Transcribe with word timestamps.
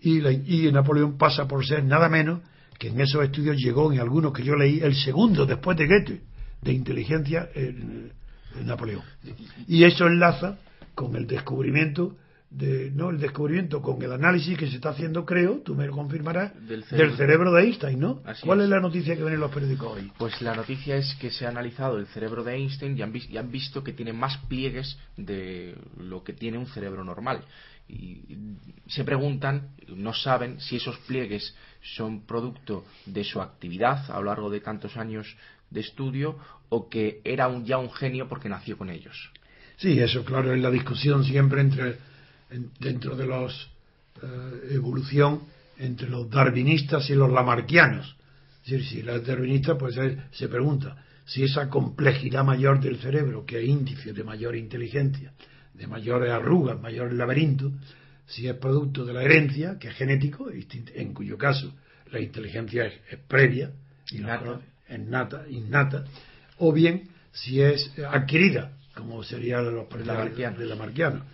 y, 0.00 0.70
Napoleón 0.72 1.18
pasa 1.18 1.46
por 1.48 1.66
ser 1.66 1.84
nada 1.84 2.08
menos 2.08 2.40
que 2.78 2.88
en 2.88 3.00
esos 3.00 3.24
estudios 3.24 3.56
llegó, 3.56 3.92
en 3.92 3.98
algunos 3.98 4.32
que 4.32 4.44
yo 4.44 4.54
leí, 4.54 4.80
el 4.80 4.94
segundo 4.94 5.44
después 5.46 5.76
de 5.76 5.86
Goethe 5.86 6.20
de 6.62 6.72
inteligencia 6.72 7.48
en, 7.54 8.12
Napoleón. 8.64 9.02
Y 9.68 9.84
eso 9.84 10.06
enlaza 10.06 10.58
con 10.94 11.14
el 11.14 11.26
descubrimiento 11.26 12.16
de, 12.50 12.90
no 12.90 13.10
el 13.10 13.18
descubrimiento 13.18 13.82
con 13.82 14.02
el 14.02 14.10
análisis 14.10 14.56
que 14.56 14.66
se 14.66 14.76
está 14.76 14.88
haciendo 14.88 15.26
creo 15.26 15.60
tú 15.62 15.74
me 15.74 15.86
lo 15.86 15.92
confirmarás 15.92 16.52
del 16.66 16.82
cerebro, 16.84 17.52
de 17.52 17.62
Einstein 17.62 18.00
no 18.00 18.22
cuál 18.42 18.62
es. 18.62 18.70
la 18.70 18.80
noticia 18.80 19.14
que 19.14 19.22
ven 19.22 19.34
en 19.34 19.40
los 19.40 19.50
periódicos 19.50 19.98
hoy 19.98 20.10
pues 20.16 20.40
la 20.40 20.54
noticia 20.54 20.96
es 20.96 21.14
que 21.20 21.30
se 21.30 21.44
ha 21.44 21.50
analizado 21.50 21.98
el 21.98 22.06
cerebro 22.06 22.42
de 22.42 22.54
Einstein 22.54 22.96
y 22.96 23.02
han, 23.02 23.12
y 23.14 23.36
han 23.36 23.50
visto 23.50 23.84
que 23.84 23.92
tiene 23.92 24.14
más 24.14 24.38
pliegues 24.48 24.98
de 25.18 25.76
lo 25.98 26.24
que 26.24 26.32
tiene 26.32 26.56
un 26.56 26.66
cerebro 26.68 27.04
normal 27.04 27.44
y 27.88 28.36
se 28.86 29.04
preguntan, 29.04 29.70
no 29.88 30.12
saben 30.14 30.60
si 30.60 30.76
esos 30.76 30.98
pliegues 31.00 31.54
son 31.80 32.26
producto 32.26 32.84
de 33.06 33.24
su 33.24 33.40
actividad 33.40 34.10
a 34.10 34.18
lo 34.18 34.24
largo 34.24 34.50
de 34.50 34.60
tantos 34.60 34.96
años 34.96 35.36
de 35.70 35.80
estudio 35.80 36.38
o 36.68 36.88
que 36.88 37.20
era 37.24 37.48
un, 37.48 37.64
ya 37.64 37.78
un 37.78 37.90
genio 37.92 38.28
porque 38.28 38.48
nació 38.48 38.76
con 38.76 38.90
ellos. 38.90 39.30
Sí, 39.76 39.98
eso 39.98 40.24
claro 40.24 40.52
es 40.52 40.60
la 40.60 40.70
discusión 40.70 41.24
siempre 41.24 41.60
entre 41.60 41.98
dentro 42.80 43.14
de 43.14 43.26
los 43.26 43.70
eh, 44.22 44.74
evolución 44.74 45.42
entre 45.78 46.08
los 46.08 46.28
darwinistas 46.28 47.08
y 47.10 47.14
los 47.14 47.30
lamarquianos. 47.30 48.16
Es 48.64 48.72
decir, 48.72 48.86
si 48.86 49.02
los 49.02 49.24
darwinistas 49.24 49.76
pues 49.78 49.94
se 50.32 50.48
pregunta 50.48 51.04
si 51.24 51.42
esa 51.42 51.68
complejidad 51.68 52.42
mayor 52.42 52.80
del 52.80 52.98
cerebro 52.98 53.44
que 53.44 53.60
es 53.60 53.68
índice 53.68 54.14
de 54.14 54.24
mayor 54.24 54.56
inteligencia 54.56 55.32
de 55.78 55.86
mayores 55.86 56.30
arrugas, 56.30 56.80
mayores 56.80 57.14
laberintos, 57.14 57.72
si 58.26 58.46
es 58.46 58.54
producto 58.56 59.04
de 59.04 59.14
la 59.14 59.22
herencia, 59.22 59.78
que 59.78 59.88
es 59.88 59.94
genético, 59.94 60.48
en 60.50 61.14
cuyo 61.14 61.38
caso 61.38 61.72
la 62.10 62.20
inteligencia 62.20 62.86
es, 62.86 63.18
previa, 63.26 63.70
innata. 64.12 64.60
innata, 64.90 65.44
innata, 65.48 66.04
o 66.58 66.72
bien 66.72 67.08
si 67.32 67.60
es 67.62 67.92
adquirida, 68.10 68.72
como 68.94 69.22
sería 69.22 69.62
de 69.62 69.70
los 69.70 69.88
de 69.88 70.66
la 70.66 70.74
marquiana. 70.74 71.24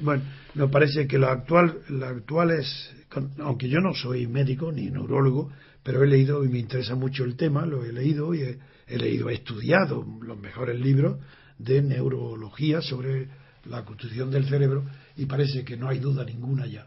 Bueno, 0.00 0.22
nos 0.54 0.70
parece 0.70 1.06
que 1.06 1.18
lo 1.18 1.28
actual, 1.28 1.80
lo 1.88 2.06
actual 2.06 2.50
es, 2.52 2.94
aunque 3.38 3.68
yo 3.68 3.80
no 3.80 3.94
soy 3.94 4.26
médico 4.26 4.72
ni 4.72 4.90
neurólogo, 4.90 5.50
pero 5.82 6.02
he 6.02 6.06
leído 6.06 6.44
y 6.44 6.48
me 6.48 6.58
interesa 6.58 6.94
mucho 6.94 7.24
el 7.24 7.36
tema, 7.36 7.64
lo 7.64 7.84
he 7.84 7.92
leído 7.92 8.34
y 8.34 8.42
he, 8.42 8.58
he 8.86 8.98
leído, 8.98 9.30
he 9.30 9.34
estudiado 9.34 10.04
los 10.22 10.38
mejores 10.38 10.78
libros 10.78 11.18
de 11.58 11.82
neurología 11.82 12.80
sobre 12.80 13.28
la 13.68 13.84
constitución 13.84 14.30
del 14.30 14.48
cerebro 14.48 14.84
y 15.16 15.26
parece 15.26 15.64
que 15.64 15.76
no 15.76 15.88
hay 15.88 15.98
duda 15.98 16.24
ninguna 16.24 16.66
ya 16.66 16.86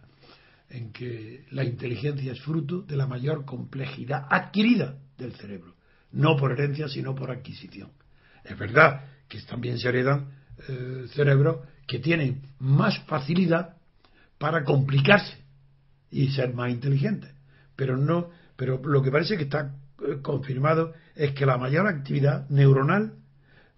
en 0.69 0.91
que 0.91 1.45
la 1.51 1.63
inteligencia 1.63 2.31
es 2.31 2.41
fruto 2.41 2.81
de 2.81 2.95
la 2.95 3.07
mayor 3.07 3.45
complejidad 3.45 4.27
adquirida 4.29 4.97
del 5.17 5.33
cerebro, 5.33 5.73
no 6.11 6.37
por 6.37 6.51
herencia 6.51 6.87
sino 6.87 7.15
por 7.15 7.31
adquisición. 7.31 7.91
Es 8.43 8.57
verdad 8.57 9.05
que 9.27 9.41
también 9.41 9.79
se 9.79 9.89
heredan 9.89 10.29
eh, 10.67 11.05
cerebros 11.13 11.59
que 11.87 11.99
tienen 11.99 12.43
más 12.59 12.99
facilidad 13.05 13.77
para 14.37 14.63
complicarse 14.63 15.37
y 16.11 16.29
ser 16.29 16.53
más 16.53 16.71
inteligentes, 16.71 17.31
pero 17.75 17.97
no, 17.97 18.29
pero 18.55 18.79
lo 18.83 19.01
que 19.01 19.11
parece 19.11 19.37
que 19.37 19.43
está 19.43 19.75
eh, 20.01 20.19
confirmado 20.21 20.93
es 21.15 21.31
que 21.31 21.45
la 21.45 21.57
mayor 21.57 21.87
actividad 21.87 22.47
neuronal 22.49 23.13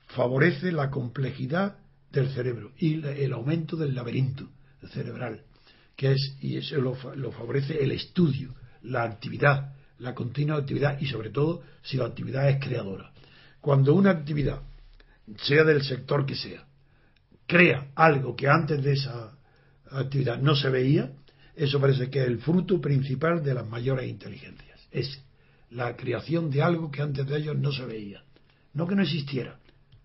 favorece 0.08 0.72
la 0.72 0.90
complejidad 0.90 1.78
del 2.12 2.30
cerebro 2.30 2.72
y 2.78 3.06
el 3.06 3.34
aumento 3.34 3.76
del 3.76 3.96
laberinto 3.96 4.50
cerebral, 4.92 5.42
que 5.96 6.14
es, 6.14 6.38
y 6.42 6.58
eso 6.58 6.78
lo, 6.82 7.32
favorece 7.32 7.82
el 7.84 7.92
estudio, 7.92 8.54
la 8.84 9.04
actividad, 9.04 9.76
la 10.00 10.16
continua 10.16 10.58
actividad 10.58 11.00
y 11.00 11.06
sobre 11.06 11.30
todo 11.30 11.62
si 11.84 11.98
la 11.98 12.06
actividad 12.06 12.50
es 12.50 12.60
creadora. 12.60 13.12
Cuando 13.60 13.94
una 13.94 14.12
actividad, 14.12 14.62
sea 15.38 15.64
del 15.64 15.84
sector 15.84 16.26
que 16.26 16.36
sea, 16.36 16.66
crea 17.46 17.92
algo 17.96 18.36
que 18.36 18.48
antes 18.48 18.84
de 18.84 18.94
esa 18.94 19.38
actividad 19.92 20.40
no 20.40 20.56
se 20.56 20.70
veía, 20.70 21.12
eso 21.56 21.80
parece 21.80 22.10
que 22.10 22.22
es 22.22 22.28
el 22.28 22.40
fruto 22.40 22.82
principal 22.82 23.44
de 23.44 23.54
las 23.54 23.68
mayores 23.68 24.10
inteligencias. 24.10 24.80
Es 24.90 25.22
la 25.70 25.96
creación 25.96 26.50
de 26.50 26.62
algo 26.62 26.90
que 26.90 27.02
antes 27.02 27.28
de 27.28 27.38
ellos 27.38 27.58
no 27.58 27.72
se 27.72 27.86
veía. 27.86 28.24
No 28.74 28.88
que 28.88 28.96
no 28.96 29.04
existiera, 29.04 29.60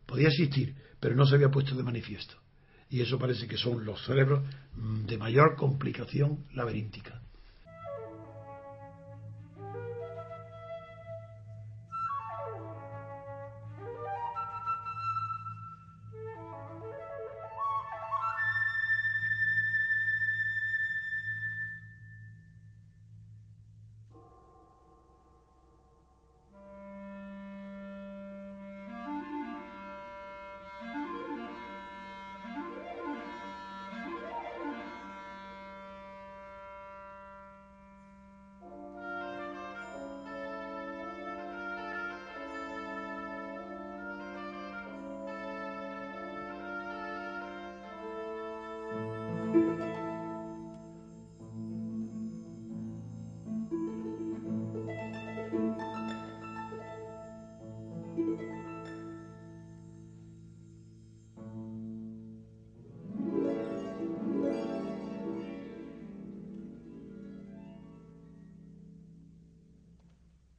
podía 0.07 0.29
existir, 0.29 0.75
pero 1.01 1.15
no 1.15 1.27
se 1.27 1.35
había 1.35 1.51
puesto 1.51 1.75
de 1.75 1.83
manifiesto. 1.83 2.37
Y 2.89 3.01
eso 3.01 3.19
parece 3.19 3.47
que 3.47 3.57
son 3.57 3.85
los 3.85 4.05
cerebros 4.05 4.45
mm, 4.75 5.07
de 5.07 5.19
mayor 5.19 5.57
complicación 5.57 6.47
laberíntica. 6.55 7.21